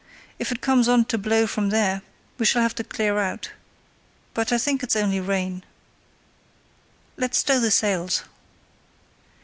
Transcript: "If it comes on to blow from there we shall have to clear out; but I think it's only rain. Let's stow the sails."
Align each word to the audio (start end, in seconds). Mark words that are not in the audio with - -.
"If 0.39 0.51
it 0.51 0.61
comes 0.61 0.87
on 0.89 1.05
to 1.05 1.17
blow 1.19 1.45
from 1.45 1.69
there 1.69 2.01
we 2.39 2.45
shall 2.47 2.63
have 2.63 2.73
to 2.73 2.83
clear 2.83 3.19
out; 3.19 3.51
but 4.33 4.51
I 4.51 4.57
think 4.57 4.81
it's 4.81 4.95
only 4.95 5.19
rain. 5.19 5.63
Let's 7.19 7.37
stow 7.37 7.59
the 7.59 7.69
sails." 7.69 8.23